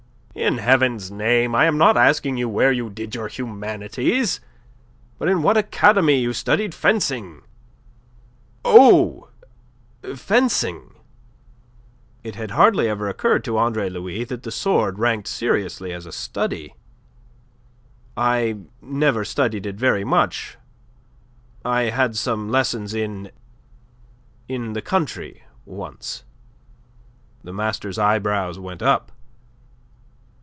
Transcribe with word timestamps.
"In 0.33 0.59
Heaven's 0.59 1.11
name! 1.11 1.53
I 1.53 1.65
am 1.65 1.77
not 1.77 1.97
asking 1.97 2.37
you 2.37 2.47
where 2.47 2.71
you 2.71 2.89
did 2.89 3.13
your 3.13 3.27
humanities, 3.27 4.39
but 5.19 5.27
in 5.27 5.43
what 5.43 5.57
academy 5.57 6.19
you 6.19 6.31
studied 6.31 6.73
fencing." 6.73 7.41
"Oh 8.63 9.27
fencing!" 10.15 10.93
It 12.23 12.35
had 12.35 12.51
hardly 12.51 12.87
ever 12.87 13.09
occurred 13.09 13.43
to 13.43 13.57
Andre 13.57 13.89
Louis 13.89 14.23
that 14.23 14.43
the 14.43 14.51
sword 14.51 14.97
ranked 14.99 15.27
seriously 15.27 15.91
as 15.91 16.05
a 16.05 16.13
study. 16.13 16.75
"I 18.15 18.57
never 18.81 19.25
studied 19.25 19.65
it 19.65 19.75
very 19.75 20.05
much. 20.05 20.57
I 21.65 21.83
had 21.89 22.15
some 22.15 22.49
lessons 22.49 22.93
in... 22.93 23.31
in 24.47 24.73
the 24.73 24.81
country 24.81 25.43
once." 25.65 26.23
The 27.43 27.53
master's 27.53 27.99
eyebrows 27.99 28.57
went 28.57 28.81
up. 28.81 29.11